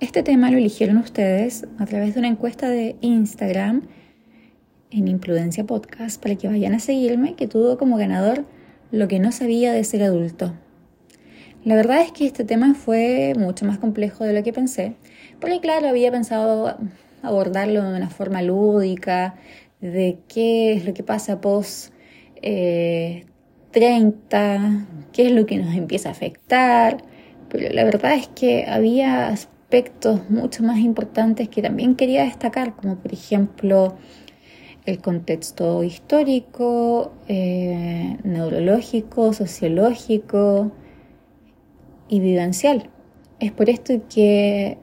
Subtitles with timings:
[0.00, 3.82] Este tema lo eligieron ustedes a través de una encuesta de Instagram
[4.92, 8.44] en Imprudencia Podcast para que vayan a seguirme, que tuvo como ganador
[8.92, 10.54] lo que no sabía de ser adulto.
[11.64, 14.94] La verdad es que este tema fue mucho más complejo de lo que pensé,
[15.40, 16.78] porque claro, había pensado
[17.22, 19.34] abordarlo de una forma lúdica,
[19.80, 21.92] de qué es lo que pasa post
[22.40, 23.20] 30,
[23.74, 26.98] eh, qué es lo que nos empieza a afectar,
[27.48, 29.34] pero la verdad es que había
[29.68, 33.98] aspectos mucho más importantes que también quería destacar, como por ejemplo
[34.86, 40.72] el contexto histórico, eh, neurológico, sociológico
[42.08, 42.88] y vivencial.
[43.40, 44.78] Es por esto que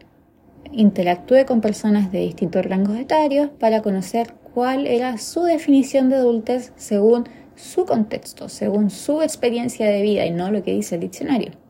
[0.71, 6.73] interactué con personas de distintos rangos etarios para conocer cuál era su definición de adultez
[6.75, 7.23] según
[7.55, 11.64] su contexto, según su experiencia de vida y no lo que dice el diccionario.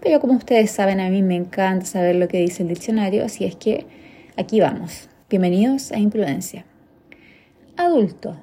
[0.00, 3.44] Pero como ustedes saben, a mí me encanta saber lo que dice el diccionario, así
[3.44, 3.86] es que
[4.36, 5.08] aquí vamos.
[5.30, 6.64] Bienvenidos a Imprudencia.
[7.76, 8.36] Adulto.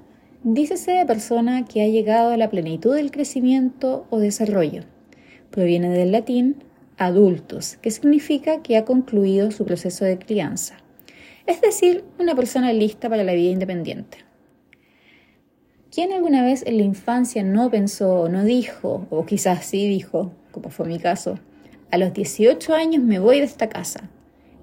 [0.44, 4.84] Dícese de persona que ha llegado a la plenitud del crecimiento o desarrollo.
[5.52, 6.64] Proviene del latín
[6.98, 10.78] adultos, que significa que ha concluido su proceso de crianza.
[11.46, 14.20] Es decir, una persona lista para la vida independiente.
[15.92, 20.32] ¿Quién alguna vez en la infancia no pensó o no dijo, o quizás sí dijo,
[20.54, 21.38] como fue mi caso,
[21.92, 24.10] a los 18 años me voy de esta casa?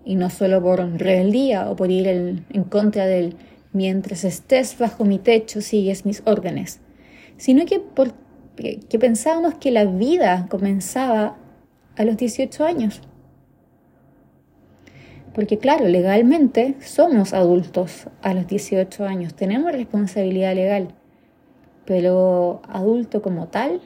[0.06, 3.36] Y no solo por rebeldía o por ir en contra del
[3.72, 6.80] mientras estés bajo mi techo sigues mis órdenes,
[7.36, 7.82] sino que,
[8.88, 11.36] que pensábamos que la vida comenzaba
[11.96, 13.00] a los 18 años.
[15.34, 20.88] Porque claro, legalmente somos adultos a los 18 años, tenemos responsabilidad legal,
[21.84, 23.80] pero adulto como tal,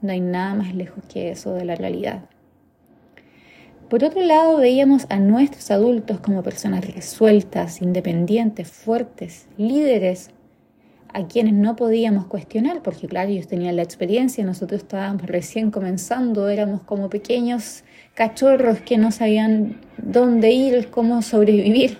[0.00, 2.24] no hay nada más lejos que eso de la realidad.
[3.88, 10.30] Por otro lado, veíamos a nuestros adultos como personas resueltas, independientes, fuertes, líderes,
[11.14, 16.50] a quienes no podíamos cuestionar, porque claro, ellos tenían la experiencia, nosotros estábamos recién comenzando,
[16.50, 17.82] éramos como pequeños
[18.14, 21.96] cachorros que no sabían dónde ir, cómo sobrevivir.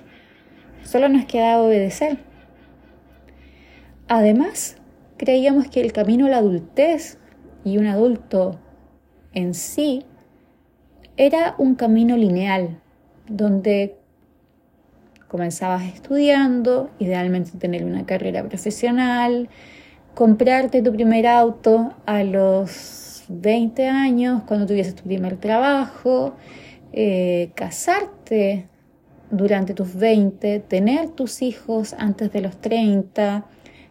[0.85, 2.19] Solo nos quedaba obedecer.
[4.09, 4.77] Además,
[5.17, 7.19] creíamos que el camino a la adultez
[7.65, 8.59] y un adulto
[9.33, 10.05] en sí
[11.17, 12.81] era un camino lineal,
[13.29, 13.97] donde
[15.29, 19.49] comenzabas estudiando, idealmente tener una carrera profesional,
[20.15, 26.35] comprarte tu primer auto a los 20 años, cuando tuvieses tu primer trabajo,
[26.93, 28.69] eh, casarte
[29.31, 33.45] durante tus 20, tener tus hijos antes de los 30,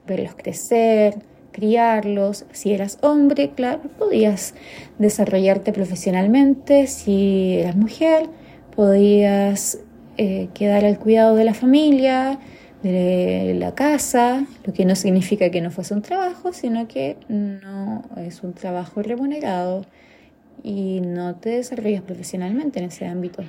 [0.08, 1.16] verlos crecer,
[1.58, 2.46] criarlos.
[2.52, 4.54] Si eras hombre, claro, podías
[5.00, 6.86] desarrollarte profesionalmente.
[6.86, 8.30] Si eras mujer,
[8.76, 9.80] podías
[10.18, 12.38] eh, quedar al cuidado de la familia,
[12.84, 18.04] de la casa, lo que no significa que no fuese un trabajo, sino que no
[18.18, 19.84] es un trabajo remunerado
[20.62, 23.44] y no te desarrollas profesionalmente en ese ámbito.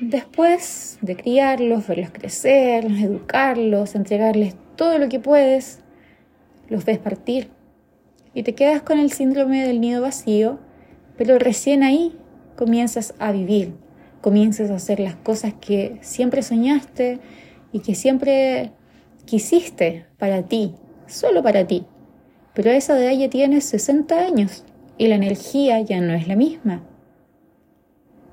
[0.00, 5.80] Después de criarlos, verlos crecer, educarlos, entregarles todo lo que puedes,
[6.70, 7.50] los ves partir
[8.32, 10.60] y te quedas con el síndrome del nido vacío,
[11.18, 12.16] pero recién ahí
[12.56, 13.74] comienzas a vivir,
[14.20, 17.18] comienzas a hacer las cosas que siempre soñaste
[17.72, 18.72] y que siempre
[19.24, 20.74] quisiste para ti,
[21.06, 21.86] solo para ti.
[22.54, 24.64] Pero esa de ya tienes 60 años
[24.96, 26.82] y la energía ya no es la misma.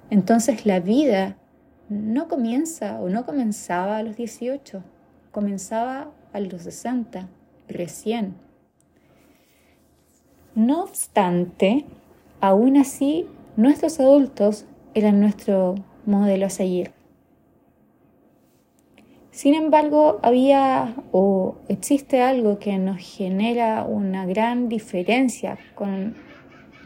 [0.10, 1.38] Entonces la vida
[1.90, 4.84] no comienza o no comenzaba a los 18,
[5.32, 7.30] comenzaba a los 60
[7.68, 8.36] recién.
[10.56, 11.86] No obstante,
[12.42, 16.92] aún así, nuestros adultos eran nuestro modelo a seguir.
[19.30, 26.16] Sin embargo, había o existe algo que nos genera una gran diferencia con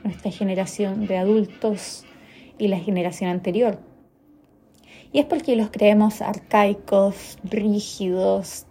[0.03, 2.03] nuestra generación de adultos
[2.57, 3.79] y la generación anterior.
[5.13, 8.65] Y es porque los creemos arcaicos, rígidos,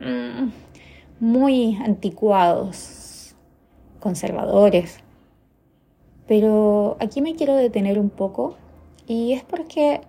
[0.00, 0.50] mm,
[1.20, 3.36] muy anticuados,
[4.00, 4.98] conservadores.
[6.26, 8.56] Pero aquí me quiero detener un poco
[9.06, 10.00] y es porque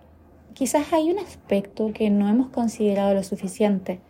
[0.54, 4.00] quizás hay un aspecto que no hemos considerado lo suficiente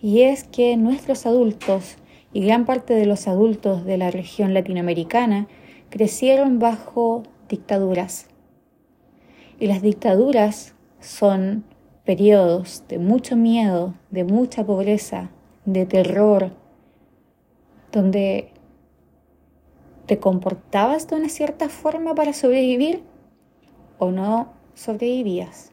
[0.00, 1.96] y es que nuestros adultos
[2.32, 5.48] y gran parte de los adultos de la región latinoamericana
[5.90, 8.28] crecieron bajo dictaduras.
[9.58, 11.64] Y las dictaduras son
[12.04, 15.30] periodos de mucho miedo, de mucha pobreza,
[15.72, 16.50] de terror,
[17.92, 18.50] donde
[20.06, 23.02] te comportabas de una cierta forma para sobrevivir
[23.98, 25.72] o no sobrevivías.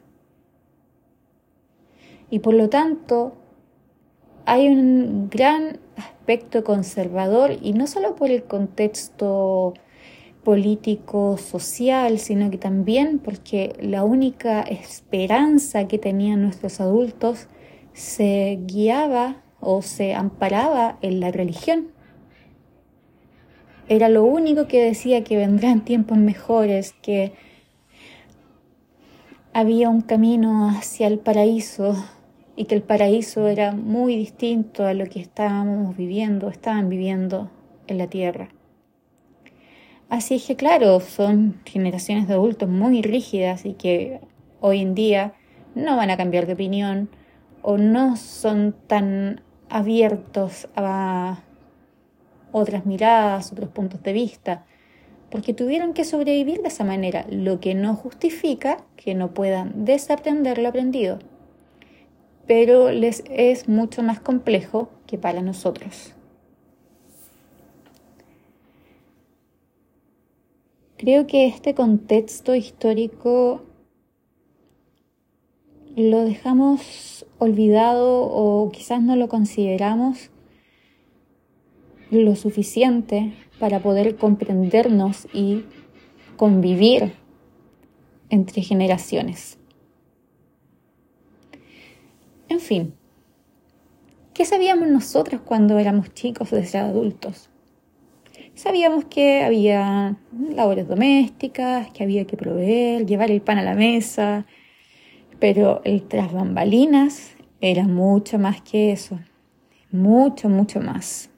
[2.29, 3.33] Y por lo tanto,
[4.45, 9.73] hay un gran aspecto conservador y no solo por el contexto
[10.43, 17.47] político, social, sino que también porque la única esperanza que tenían nuestros adultos
[17.93, 21.87] se guiaba o se amparaba en la religión.
[23.89, 27.33] Era lo único que decía que vendrán tiempos mejores, que
[29.53, 31.95] había un camino hacia el paraíso
[32.55, 37.49] y que el paraíso era muy distinto a lo que estábamos viviendo, estaban viviendo
[37.87, 38.49] en la tierra.
[40.09, 44.19] Así es que claro, son generaciones de adultos muy rígidas y que
[44.61, 45.33] hoy en día
[45.73, 47.09] no van a cambiar de opinión
[47.61, 49.41] o no son tan
[49.75, 51.39] abiertos a
[52.53, 54.65] otras miradas, otros puntos de vista,
[55.29, 60.59] porque tuvieron que sobrevivir de esa manera, lo que no justifica que no puedan desaprender
[60.59, 61.19] lo aprendido,
[62.47, 66.13] pero les es mucho más complejo que para nosotros.
[70.95, 73.61] Creo que este contexto histórico
[75.95, 80.29] lo dejamos olvidado o quizás no lo consideramos
[82.11, 85.63] lo suficiente para poder comprendernos y
[86.37, 87.13] convivir
[88.29, 89.57] entre generaciones.
[92.49, 92.93] En fin,
[94.33, 97.49] ¿qué sabíamos nosotros cuando éramos chicos o desde adultos?
[98.53, 100.17] Sabíamos que había
[100.49, 104.45] labores domésticas, que había que proveer, llevar el pan a la mesa,
[105.39, 109.19] pero el tras bambalinas era mucho más que eso,
[109.91, 111.29] mucho, mucho más.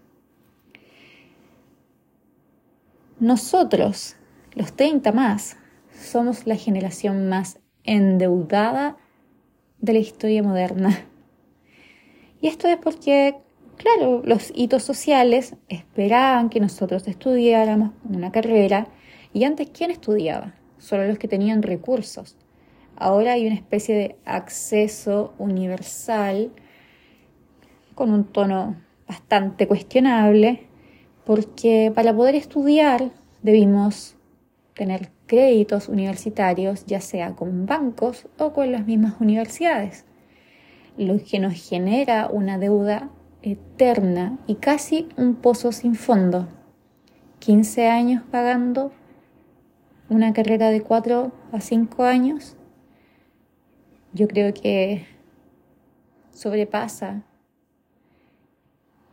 [3.19, 4.15] Nosotros,
[4.53, 5.57] los 30 más,
[5.91, 8.97] somos la generación más endeudada
[9.79, 11.05] de la historia moderna.
[12.39, 13.41] Y esto es porque
[13.77, 18.87] Claro, los hitos sociales esperaban que nosotros estudiáramos una carrera
[19.33, 20.55] y antes ¿quién estudiaba?
[20.79, 22.35] Solo los que tenían recursos.
[22.99, 26.51] Ahora hay una especie de acceso universal
[27.93, 28.75] con un tono
[29.07, 30.67] bastante cuestionable
[31.23, 33.11] porque para poder estudiar
[33.43, 34.15] debimos
[34.73, 40.05] tener créditos universitarios ya sea con bancos o con las mismas universidades,
[40.97, 43.09] lo que nos genera una deuda
[43.43, 46.47] eterna y casi un pozo sin fondo.
[47.39, 48.91] 15 años pagando
[50.09, 52.57] una carrera de 4 a 5 años,
[54.17, 55.05] yo creo que
[56.31, 57.23] sobrepasa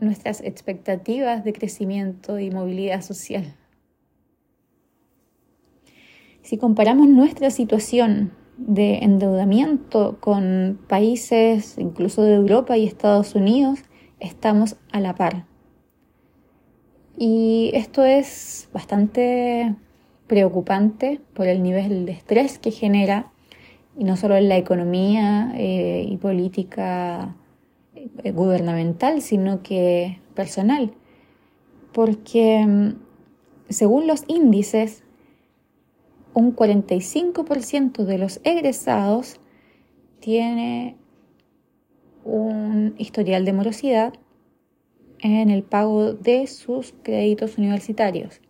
[0.01, 3.55] nuestras expectativas de crecimiento y movilidad social.
[6.43, 13.81] Si comparamos nuestra situación de endeudamiento con países incluso de Europa y Estados Unidos,
[14.21, 15.47] estamos a la par.
[17.17, 19.75] Y esto es bastante
[20.27, 23.33] preocupante por el nivel de estrés que genera,
[23.97, 27.37] y no solo en la economía eh, y política
[27.95, 30.93] eh, gubernamental, sino que personal.
[31.93, 32.95] Porque mm,
[33.69, 35.05] según los índices,
[36.33, 39.41] un 45% de los egresados
[40.21, 40.97] tiene
[42.25, 44.15] un historial de morosidad
[45.21, 48.41] en el pago de sus créditos universitarios.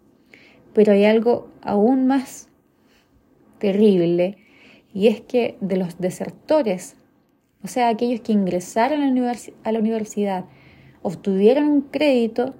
[0.72, 2.48] Pero hay algo aún más
[3.58, 4.38] terrible
[4.94, 6.94] y es que de los desertores,
[7.64, 10.44] o sea, aquellos que ingresaron a la, universidad,
[11.02, 12.54] obtuvieron un crédito,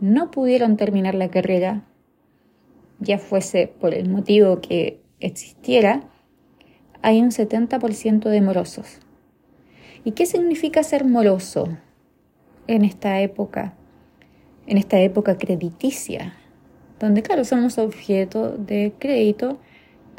[0.00, 1.84] no pudieron terminar la carrera,
[2.98, 6.02] ya fuese por el motivo que existiera,
[7.02, 8.98] hay un 70% de morosos.
[10.04, 11.68] ¿Y qué significa ser moroso
[12.66, 13.74] en esta época?
[14.66, 16.34] En esta época crediticia,
[16.98, 19.58] donde claro, somos objeto de crédito,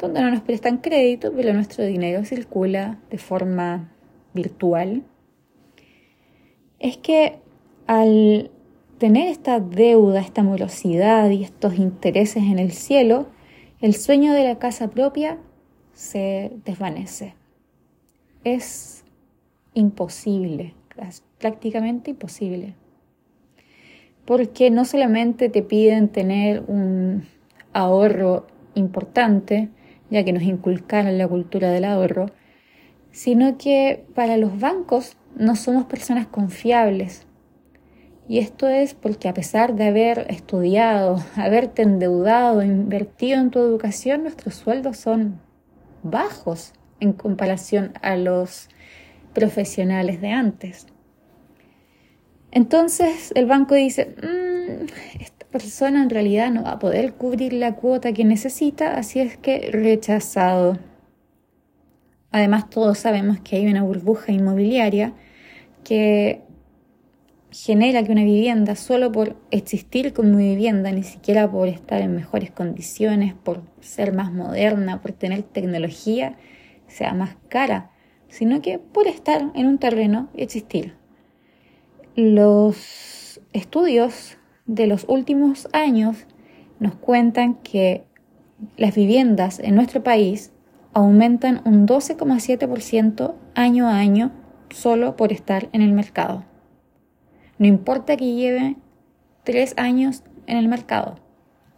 [0.00, 3.92] donde no nos prestan crédito, pero nuestro dinero circula de forma
[4.32, 5.02] virtual.
[6.78, 7.38] Es que
[7.86, 8.50] al
[8.98, 13.26] tener esta deuda, esta morosidad y estos intereses en el cielo,
[13.80, 15.38] el sueño de la casa propia
[15.92, 17.34] se desvanece.
[18.44, 19.04] Es
[19.74, 20.74] imposible,
[21.38, 22.74] prácticamente imposible.
[24.24, 27.24] Porque no solamente te piden tener un
[27.72, 29.68] ahorro importante,
[30.10, 32.26] ya que nos inculcaron la cultura del ahorro,
[33.12, 37.26] sino que para los bancos no somos personas confiables.
[38.28, 44.22] Y esto es porque a pesar de haber estudiado, haberte endeudado, invertido en tu educación,
[44.22, 45.40] nuestros sueldos son
[46.02, 48.68] bajos en comparación a los
[49.32, 50.86] profesionales de antes.
[52.52, 54.86] Entonces el banco dice, mm,
[55.50, 59.70] persona en realidad no va a poder cubrir la cuota que necesita, así es que
[59.72, 60.78] rechazado.
[62.30, 65.14] Además todos sabemos que hay una burbuja inmobiliaria
[65.84, 66.42] que
[67.50, 72.50] genera que una vivienda solo por existir como vivienda, ni siquiera por estar en mejores
[72.52, 76.36] condiciones, por ser más moderna, por tener tecnología,
[76.86, 77.90] sea más cara,
[78.28, 80.94] sino que por estar en un terreno existir.
[82.14, 84.36] Los estudios
[84.70, 86.26] de los últimos años
[86.78, 88.04] nos cuentan que
[88.76, 90.52] las viviendas en nuestro país
[90.92, 94.30] aumentan un 12,7% año a año
[94.70, 96.44] solo por estar en el mercado.
[97.58, 98.76] No importa que lleve
[99.42, 101.16] tres años en el mercado,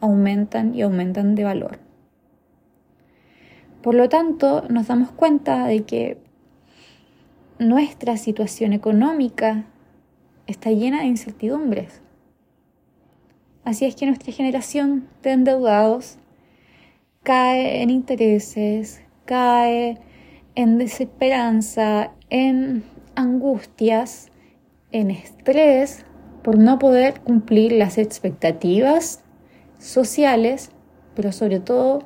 [0.01, 1.79] aumentan y aumentan de valor.
[3.81, 6.19] Por lo tanto, nos damos cuenta de que
[7.59, 9.65] nuestra situación económica
[10.47, 12.02] está llena de incertidumbres.
[13.65, 16.19] Así es que nuestra generación de endeudados
[17.23, 19.99] cae en intereses, cae
[20.57, 24.31] en desesperanza, en angustias,
[24.91, 26.05] en estrés
[26.43, 29.23] por no poder cumplir las expectativas
[29.79, 30.71] sociales,
[31.15, 32.01] pero sobre todo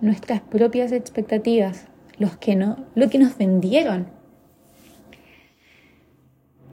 [0.00, 1.86] nuestras propias expectativas,
[2.18, 4.15] los que no, lo que nos vendieron.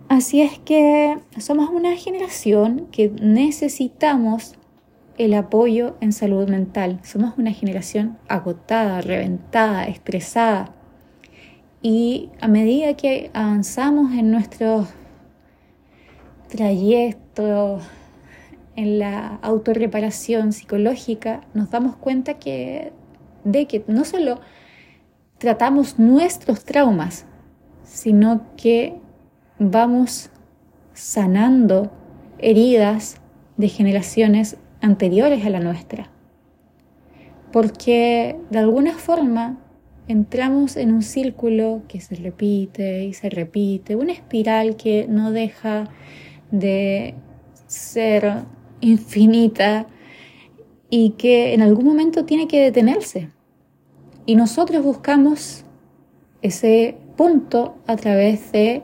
[0.09, 4.55] Así es que somos una generación que necesitamos
[5.17, 6.99] el apoyo en salud mental.
[7.03, 10.73] Somos una generación agotada, reventada, estresada.
[11.81, 14.87] Y a medida que avanzamos en nuestro
[16.49, 17.79] trayecto,
[18.75, 22.91] en la autorreparación psicológica, nos damos cuenta que
[23.43, 24.39] de que no solo
[25.37, 27.25] tratamos nuestros traumas,
[27.83, 29.02] sino que
[29.59, 30.29] vamos
[30.93, 31.91] sanando
[32.39, 33.21] heridas
[33.57, 36.09] de generaciones anteriores a la nuestra.
[37.51, 39.59] Porque de alguna forma
[40.07, 45.89] entramos en un círculo que se repite y se repite, una espiral que no deja
[46.51, 47.15] de
[47.67, 48.43] ser
[48.81, 49.87] infinita
[50.89, 53.29] y que en algún momento tiene que detenerse.
[54.25, 55.63] Y nosotros buscamos
[56.41, 58.83] ese punto a través de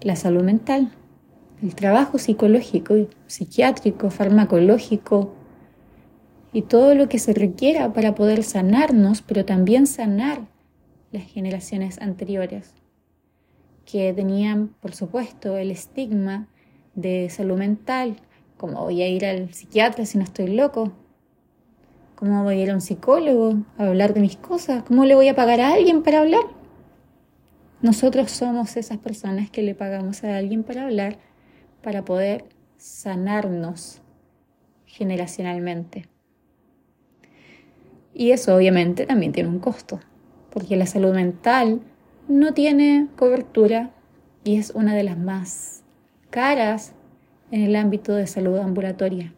[0.00, 0.92] la salud mental,
[1.62, 2.94] el trabajo psicológico,
[3.26, 5.34] psiquiátrico, farmacológico
[6.52, 10.46] y todo lo que se requiera para poder sanarnos, pero también sanar
[11.10, 12.74] las generaciones anteriores,
[13.84, 16.48] que tenían, por supuesto, el estigma
[16.94, 18.16] de salud mental,
[18.56, 20.92] como voy a ir al psiquiatra si no estoy loco,
[22.18, 24.82] ¿Cómo voy a ir a un psicólogo a hablar de mis cosas?
[24.82, 26.57] ¿Cómo le voy a pagar a alguien para hablar?
[27.80, 31.18] Nosotros somos esas personas que le pagamos a alguien para hablar
[31.82, 32.44] para poder
[32.76, 34.02] sanarnos
[34.86, 36.06] generacionalmente.
[38.12, 40.00] Y eso obviamente también tiene un costo,
[40.50, 41.80] porque la salud mental
[42.26, 43.90] no tiene cobertura
[44.42, 45.84] y es una de las más
[46.30, 46.94] caras
[47.52, 49.32] en el ámbito de salud ambulatoria.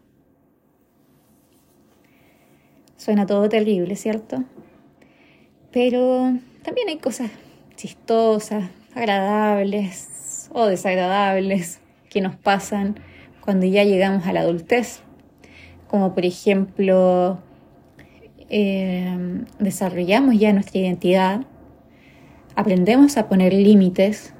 [2.97, 4.43] Suena todo terrible, ¿cierto?
[5.71, 6.33] Pero
[6.63, 7.29] también hay cosas
[7.81, 11.79] chistosas, agradables o desagradables
[12.11, 12.99] que nos pasan
[13.43, 15.01] cuando ya llegamos a la adultez,
[15.87, 17.39] como por ejemplo
[18.49, 21.41] eh, desarrollamos ya nuestra identidad,
[22.55, 24.35] aprendemos a poner límites,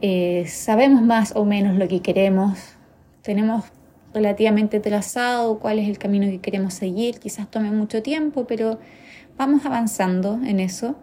[0.00, 2.76] eh, sabemos más o menos lo que queremos,
[3.20, 3.64] tenemos
[4.14, 7.18] relativamente trazado cuál es el camino que queremos seguir.
[7.18, 8.78] Quizás tome mucho tiempo, pero
[9.38, 10.96] vamos avanzando en eso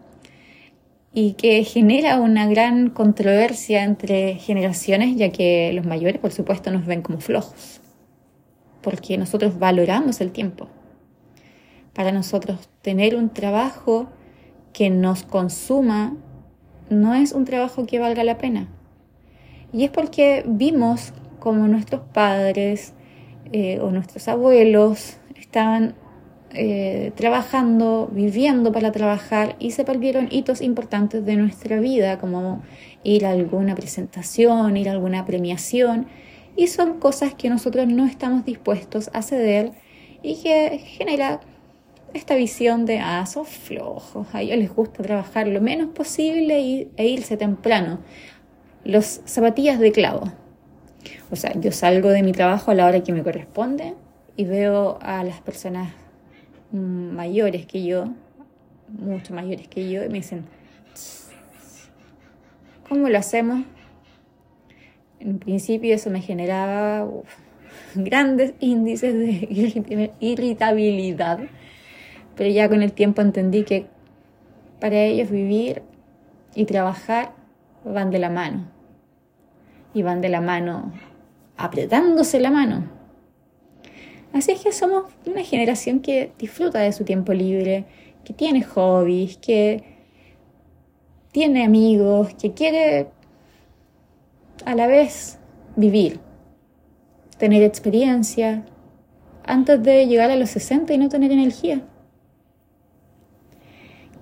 [1.13, 6.86] y que genera una gran controversia entre generaciones, ya que los mayores, por supuesto, nos
[6.86, 7.82] ven como flojos,
[8.82, 10.68] porque nosotros valoramos el tiempo.
[11.94, 14.08] Para nosotros, tener un trabajo
[14.72, 16.16] que nos consuma
[16.89, 18.68] no es un trabajo que valga la pena.
[19.74, 22.94] Y es porque vimos como nuestros padres,
[23.51, 25.96] eh, o nuestros abuelos estaban
[26.51, 32.63] eh, trabajando, viviendo para trabajar y se perdieron hitos importantes de nuestra vida, como
[33.03, 36.08] ir a alguna presentación, ir a alguna premiación,
[36.56, 39.74] y son cosas que nosotros no estamos dispuestos a ceder
[40.24, 41.39] y que genera
[42.15, 47.08] esta visión de, ah, son flojos, a ellos les gusta trabajar lo menos posible e
[47.08, 48.00] irse temprano.
[48.84, 50.32] Los zapatillas de clavo.
[51.29, 53.94] O sea, yo salgo de mi trabajo a la hora que me corresponde
[54.36, 55.94] y veo a las personas
[56.72, 58.10] mayores que yo,
[58.88, 60.46] mucho mayores que yo y me dicen,
[62.88, 63.64] ¿cómo lo hacemos?
[65.20, 67.08] En principio eso me generaba
[67.96, 71.40] grandes índices de irritabilidad,
[72.36, 73.88] pero ya con el tiempo entendí que
[74.80, 75.82] para ellos vivir
[76.56, 77.34] y trabajar
[77.84, 78.68] van de la mano.
[79.94, 80.94] Y van de la mano
[81.58, 82.99] apretándose la mano.
[84.34, 87.86] Así es que somos una generación que disfruta de su tiempo libre,
[88.24, 89.84] que tiene hobbies, que
[91.32, 93.08] tiene amigos, que quiere
[94.66, 95.40] a la vez
[95.76, 96.20] vivir,
[97.38, 98.66] tener experiencia,
[99.46, 101.82] antes de llegar a los 60 y no tener energía.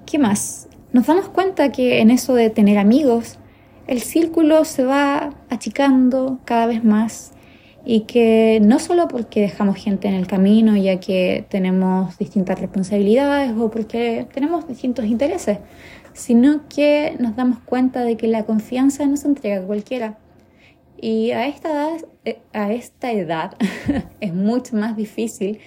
[0.06, 0.70] ¿Qué más?
[0.94, 3.40] Nos damos cuenta que en eso de tener amigos,
[3.88, 7.34] el círculo se va achicando cada vez más
[7.90, 13.54] y que no solo porque dejamos gente en el camino ya que tenemos distintas responsabilidades
[13.58, 15.60] o porque tenemos distintos intereses,
[16.12, 20.18] sino que nos damos cuenta de que la confianza no se entrega a cualquiera.
[21.00, 23.56] Y a esta edad, eh, a esta edad
[24.20, 25.60] es mucho más difícil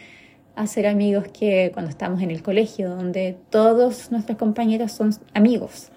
[0.57, 5.90] hacer amigos que cuando estamos en el colegio, donde todos nuestros compañeros son amigos.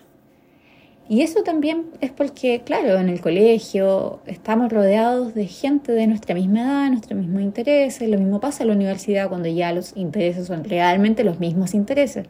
[1.09, 6.33] Y eso también es porque, claro, en el colegio estamos rodeados de gente de nuestra
[6.33, 8.07] misma edad, nuestros mismos intereses.
[8.07, 12.27] Lo mismo pasa en la universidad cuando ya los intereses son realmente los mismos intereses.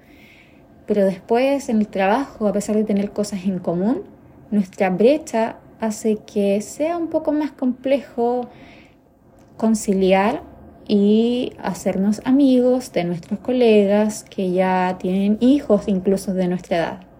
[0.88, 4.04] Pero después en el trabajo, a pesar de tener cosas en común,
[4.50, 8.50] nuestra brecha hace que sea un poco más complejo
[9.56, 10.42] conciliar
[10.88, 17.13] y hacernos amigos de nuestros colegas que ya tienen hijos incluso de nuestra edad.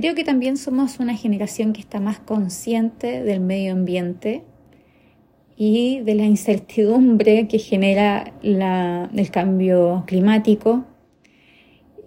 [0.00, 4.44] Creo que también somos una generación que está más consciente del medio ambiente
[5.58, 10.86] y de la incertidumbre que genera el cambio climático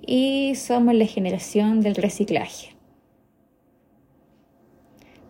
[0.01, 2.69] y somos la generación del reciclaje.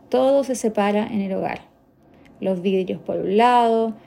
[0.07, 1.67] Todo se separa en el hogar.
[2.39, 3.97] Los vidrios por un lado,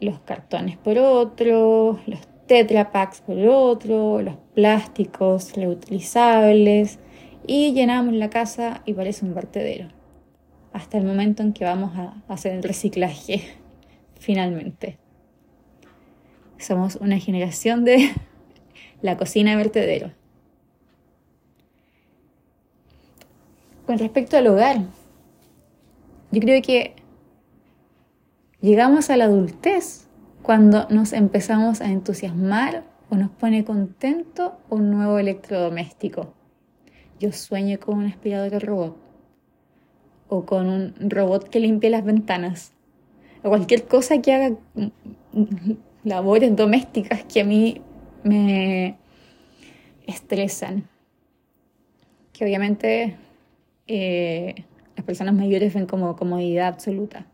[0.00, 6.98] los cartones por otro, los tetrapacks por otro, los plásticos reutilizables,
[7.46, 9.88] y llenamos la casa y parece un vertedero.
[10.72, 13.42] Hasta el momento en que vamos a hacer el reciclaje,
[14.18, 14.98] finalmente.
[16.58, 18.10] Somos una generación de
[19.02, 20.12] la cocina vertedero.
[23.86, 24.78] Con respecto al hogar,
[26.30, 26.94] yo creo que
[28.60, 30.06] llegamos a la adultez
[30.42, 36.32] cuando nos empezamos a entusiasmar o nos pone contento un nuevo electrodoméstico
[37.22, 38.96] yo sueño con un aspirador robot
[40.28, 42.72] o con un robot que limpie las ventanas
[43.44, 44.56] o cualquier cosa que haga
[46.04, 47.80] labores domésticas que a mí
[48.24, 48.96] me
[50.06, 50.88] estresan.
[52.32, 53.16] Que obviamente
[53.86, 54.64] eh,
[54.96, 57.26] las personas mayores ven como comodidad absoluta.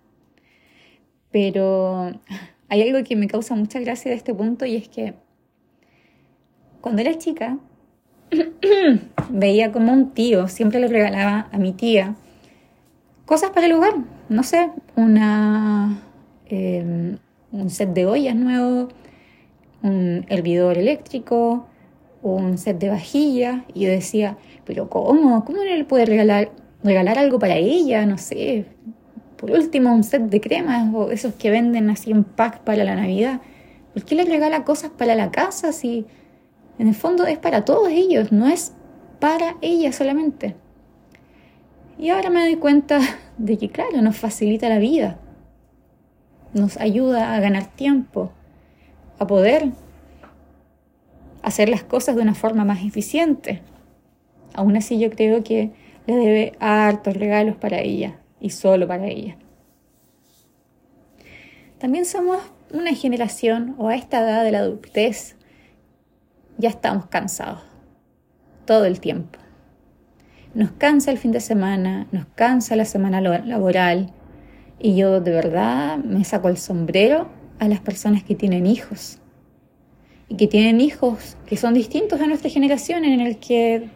[1.31, 2.13] Pero
[2.69, 5.15] hay algo que me causa mucha gracia de este punto y es que
[6.83, 7.59] cuando era chica
[9.31, 12.15] veía como un tío siempre le regalaba a mi tía
[13.29, 13.93] cosas para el hogar,
[14.31, 16.01] no sé, una,
[16.47, 17.19] em,
[17.53, 18.89] un set de ollas nuevo,
[19.83, 21.67] un hervidor eléctrico,
[22.23, 25.45] un set de vajillas, y yo decía, pero ¿cómo?
[25.45, 28.07] ¿Cómo no le puede regalar, regalar algo para ella?
[28.07, 28.65] No sé,
[29.37, 32.97] por último un set de cremas o esos que venden así en pack para la
[32.97, 33.43] Navidad.
[33.93, 36.07] ¿Por qué le regala cosas para la casa si
[36.79, 38.73] en el fondo es para todos ellos, no es
[39.19, 40.55] para ella solamente.
[41.99, 43.01] Y ahora me doy cuenta
[43.39, 45.19] de que, claro, nos facilita la vida,
[46.55, 48.33] nos ayuda a ganar tiempo,
[49.19, 49.71] a poder
[51.43, 53.63] hacer las cosas de una forma más eficiente.
[54.55, 55.73] Aún así yo creo que
[56.07, 59.37] le debe hartos regalos para ella y solo para ella.
[61.79, 62.39] También somos
[62.73, 65.37] una generación o a esta edad de la adultez
[66.59, 67.61] ya estamos cansados,
[68.69, 69.39] todo el tiempo.
[70.53, 74.13] Nos cansa el fin de semana, nos cansa la semana laboral
[74.79, 79.21] y yo de verdad me saco el sombrero a las personas que tienen hijos
[80.29, 83.89] y que tienen hijos que son distintos a nuestra generación en el que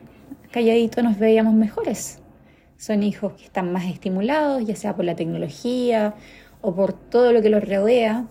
[0.51, 2.21] calladito nos veíamos mejores.
[2.79, 6.15] Son hijos que están más estimulados, ya sea por la tecnología
[6.63, 8.25] o por todo lo que los rodea,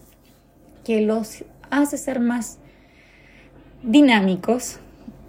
[0.83, 2.57] que los hace ser más
[3.83, 4.79] dinámicos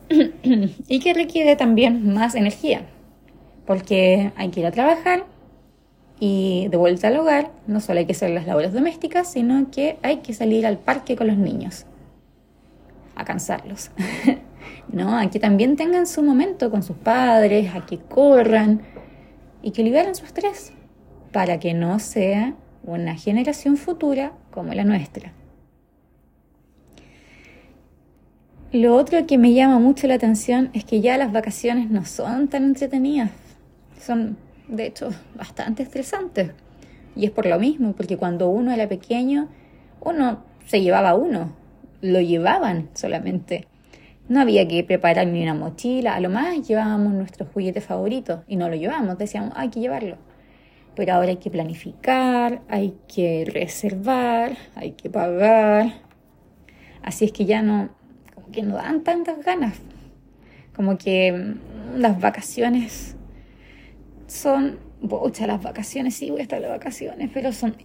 [0.89, 2.83] y que requiere también más energía,
[3.67, 5.25] porque hay que ir a trabajar
[6.19, 9.99] y de vuelta al hogar no solo hay que hacer las labores domésticas, sino que
[10.03, 11.87] hay que salir al parque con los niños.
[13.15, 13.91] a cansarlos.
[14.93, 18.83] no, a que también tengan su momento con sus padres, a que corran
[19.63, 20.73] y que liberen su estrés
[21.33, 25.33] para que no sea una generación futura como la nuestra.
[28.73, 32.49] Lo otro que me llama mucho la atención es que ya las vacaciones no son
[32.49, 33.31] tan entretenidas,
[34.01, 36.53] son de hecho bastante estresantes.
[37.15, 39.51] Y es por lo mismo, porque cuando uno era pequeño,
[40.01, 41.53] uno se llevaba uno,
[42.01, 43.67] lo llevaban solamente.
[44.31, 48.57] No había que preparar ni una mochila, a lo más llevábamos nuestros juguetes favoritos y
[48.57, 50.17] no lo llevábamos, decíamos, hay que llevarlo.
[50.97, 55.93] Pero ahora hay que planificar, hay que reservar, hay que pagar.
[57.03, 57.91] Así es que ya no,
[58.53, 59.75] que no dan tantas ganas.
[60.77, 63.17] Como que mm, las vacaciones
[64.27, 67.77] son, bocha, las vacaciones, sí voy vacaciones, pero son...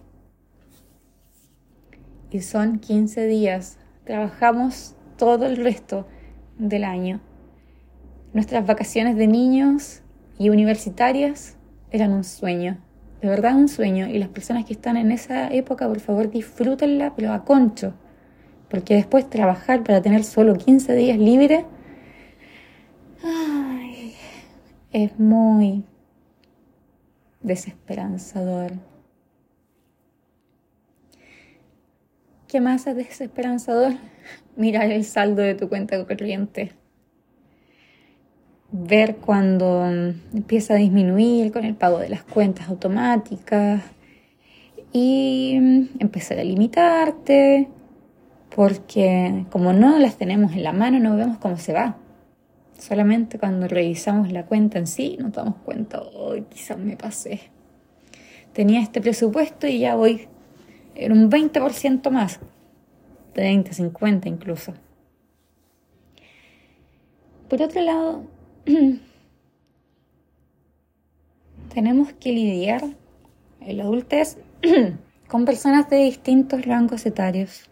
[2.30, 3.78] Y son 15 días.
[4.04, 6.06] Trabajamos todo el resto
[6.58, 7.20] del año.
[8.34, 10.02] Nuestras vacaciones de niños
[10.38, 11.56] y universitarias
[11.90, 12.78] eran un sueño,
[13.22, 14.08] de verdad un sueño.
[14.08, 17.94] Y las personas que están en esa época, por favor, disfrútenla, pero a concho.
[18.70, 21.64] Porque después trabajar para tener solo 15 días libres,
[24.92, 25.84] es muy
[27.40, 28.72] desesperanzador.
[32.46, 33.92] ¿Qué más es desesperanzador?
[34.56, 36.72] Mirar el saldo de tu cuenta corriente.
[38.70, 43.82] Ver cuando empieza a disminuir con el pago de las cuentas automáticas
[44.92, 45.54] y
[45.98, 47.68] empezar a limitarte
[48.58, 51.96] porque como no las tenemos en la mano no vemos cómo se va.
[52.76, 57.52] Solamente cuando revisamos la cuenta en sí nos damos cuenta, hoy quizás me pasé.
[58.52, 60.26] Tenía este presupuesto y ya voy
[60.96, 62.40] en un 20% más,
[63.34, 64.74] 30, 50 incluso.
[67.48, 68.24] Por otro lado,
[71.72, 72.82] tenemos que lidiar
[73.60, 74.36] en la adultez
[75.28, 77.70] con personas de distintos rangos etarios,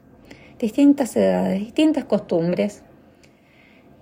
[0.59, 2.83] distintas edades, distintas costumbres.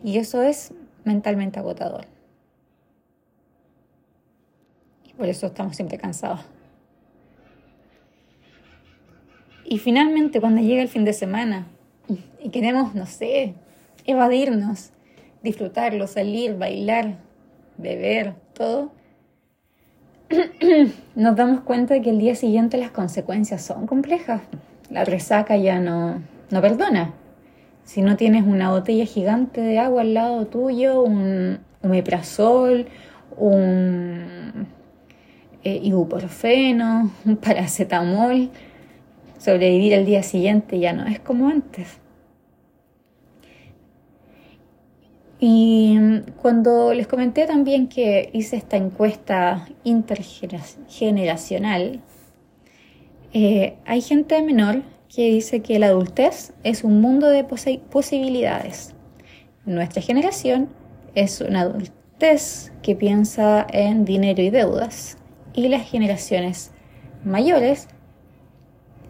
[0.02, 0.72] Y eso es
[1.04, 2.06] mentalmente agotador.
[5.04, 6.40] Y por eso estamos siempre cansados.
[9.64, 11.66] Y finalmente cuando llega el fin de semana
[12.42, 13.54] y queremos, no sé,
[14.04, 14.90] evadirnos,
[15.42, 17.16] disfrutarlo, salir, bailar,
[17.78, 18.92] beber, todo,
[21.14, 24.42] nos damos cuenta de que el día siguiente las consecuencias son complejas.
[24.90, 27.14] La resaca ya no, no perdona.
[27.84, 32.86] Si no tienes una botella gigante de agua al lado tuyo, un omeprazol,
[33.36, 34.66] un
[35.62, 38.50] eh, ibuprofeno, un paracetamol,
[39.38, 41.98] sobrevivir el día siguiente ya no es como antes.
[45.40, 45.98] Y
[46.40, 52.00] cuando les comenté también que hice esta encuesta intergeneracional,
[53.34, 54.82] eh, hay gente menor
[55.14, 58.94] que dice que la adultez es un mundo de posibilidades.
[59.64, 60.68] Nuestra generación
[61.14, 65.16] es una adultez que piensa en dinero y deudas
[65.52, 66.72] y las generaciones
[67.24, 67.86] mayores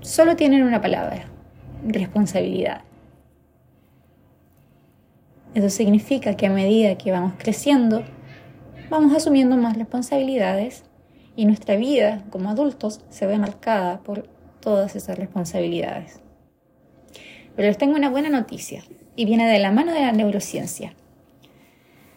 [0.00, 1.24] solo tienen una palabra,
[1.86, 2.82] responsabilidad.
[5.54, 8.02] Eso significa que a medida que vamos creciendo,
[8.90, 10.84] vamos asumiendo más responsabilidades
[11.34, 14.33] y nuestra vida como adultos se ve marcada por
[14.64, 16.20] todas esas responsabilidades.
[17.54, 18.82] Pero les tengo una buena noticia
[19.14, 20.94] y viene de la mano de la neurociencia.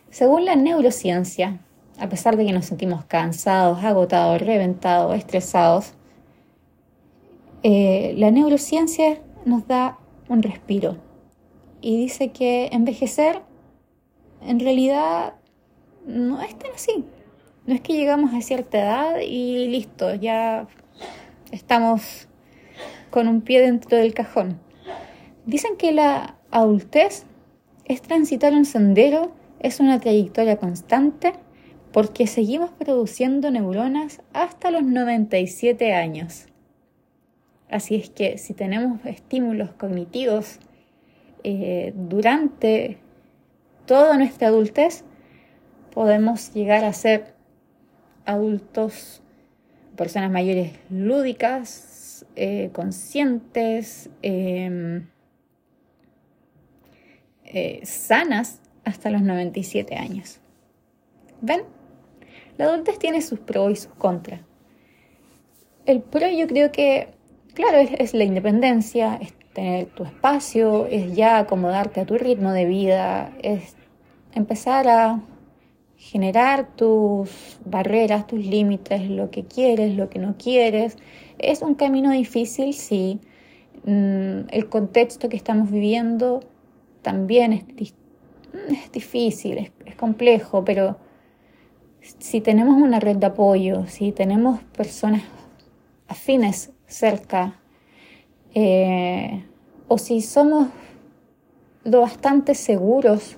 [0.10, 1.60] Según la neurociencia,
[2.00, 5.94] a pesar de que nos sentimos cansados, agotados, reventados, estresados,
[7.64, 10.98] eh, la neurociencia nos da un respiro
[11.82, 13.42] y dice que envejecer
[14.42, 15.34] en realidad
[16.06, 17.04] no es tan así.
[17.66, 20.68] No es que llegamos a cierta edad y listo, ya
[21.52, 22.28] estamos
[23.18, 24.60] con un pie dentro del cajón.
[25.48, 27.26] Dicen que la adultez
[27.86, 31.34] es transitar un sendero, es una trayectoria constante,
[31.92, 36.46] porque seguimos produciendo neuronas hasta los 97 años.
[37.72, 40.60] Así es que si tenemos estímulos cognitivos
[41.44, 43.00] eh, durante
[43.88, 45.04] toda nuestra adultez,
[45.92, 47.34] podemos llegar a ser
[48.26, 49.24] adultos,
[49.96, 51.87] personas mayores lúdicas,
[52.40, 55.08] eh, conscientes, em,
[57.46, 60.40] eh, sanas hasta los 97 años.
[61.42, 61.64] ¿Ven?
[62.58, 64.42] La adultez tiene sus pros y sus contras.
[65.88, 67.10] El pro yo creo que,
[67.56, 72.66] claro, es, la independencia, es tener tu espacio, es ya acomodarte a tu ritmo de
[72.66, 73.76] vida, es
[74.34, 75.22] empezar a
[75.98, 80.96] generar tus barreras, tus límites, lo que quieres, lo que no quieres.
[81.40, 83.20] Es un camino difícil, sí.
[83.84, 86.42] Mm, el contexto que estamos viviendo
[87.02, 87.66] también es,
[88.92, 90.98] difícil, es, complejo, pero
[92.02, 95.24] si tenemos una red de apoyo, si tenemos personas
[96.08, 97.60] afines cerca,
[98.54, 99.44] eh,
[99.88, 100.70] o si somos
[101.84, 103.38] lo bastante seguros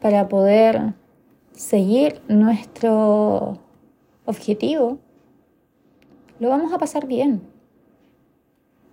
[0.00, 0.94] para poder
[1.52, 3.58] seguir nuestro
[4.24, 4.98] objetivo,
[6.38, 7.42] lo vamos a pasar bien.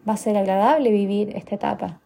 [0.08, 2.02] Va a ser agradable vivir esta etapa.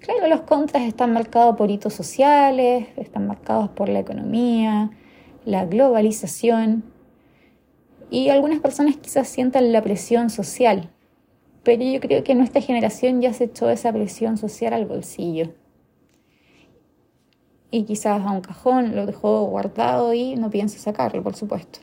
[0.00, 4.90] Claro, los contras están marcados por hitos sociales, están marcados por la economía,
[5.44, 6.84] la globalización
[8.10, 10.90] y algunas personas quizás sientan la presión social,
[11.62, 15.54] pero yo creo que nuestra generación ya se echó esa presión social al bolsillo.
[17.72, 21.80] Y quizás a un cajón lo dejó guardado y no piensa sacarlo, por supuesto.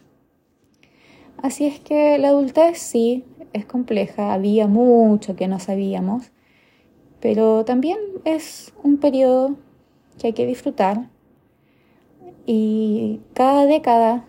[1.42, 6.32] Así es que la adultez sí es compleja, había mucho que no sabíamos
[7.20, 9.56] pero también es un periodo
[10.20, 11.10] que hay que disfrutar
[12.46, 14.26] y cada década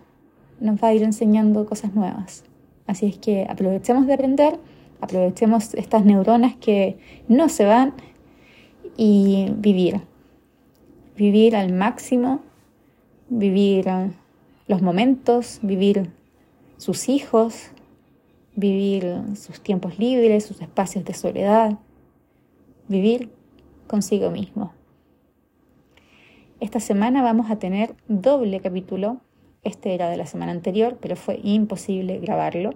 [0.61, 2.45] nos va a ir enseñando cosas nuevas.
[2.87, 4.59] Así es que aprovechemos de aprender,
[5.01, 7.95] aprovechemos estas neuronas que no se van
[8.97, 10.01] y vivir.
[11.21, 12.41] Vivir al máximo,
[13.29, 13.85] vivir
[14.67, 16.11] los momentos, vivir
[16.79, 17.73] sus hijos,
[18.57, 19.05] vivir
[19.37, 21.79] sus tiempos libres, sus espacios de soledad
[22.91, 23.31] vivir
[23.87, 24.73] consigo mismo.
[26.59, 29.21] Esta semana vamos a tener doble capítulo.
[29.63, 32.75] Este era de la semana anterior, pero fue imposible grabarlo.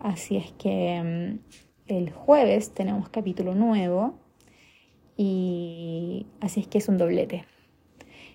[0.00, 1.38] Así es que mm,
[1.86, 4.14] el jueves tenemos capítulo nuevo
[5.16, 7.44] y así es que es un doblete.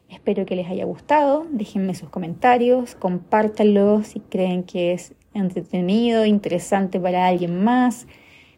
[0.09, 6.99] Espero que les haya gustado, déjenme sus comentarios, compártanlo si creen que es entretenido, interesante
[6.99, 8.07] para alguien más.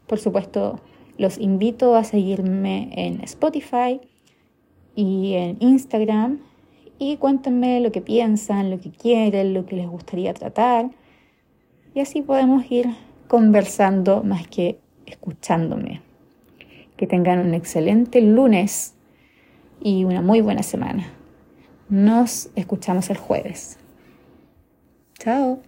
[0.07, 0.79] Por supuesto,
[1.17, 4.01] los invito a seguirme en Spotify
[4.95, 6.39] y en Instagram
[6.97, 10.89] y cuéntenme lo que piensan, lo que quieren, lo que les gustaría tratar.
[11.93, 12.87] Y así podemos ir
[13.27, 16.12] conversando más que escuchándome.
[16.97, 18.95] Que tengan un excelente lunes
[19.81, 21.05] y una muy buena semana.
[21.89, 23.77] Nos escuchamos el jueves.
[25.19, 25.59] Chao.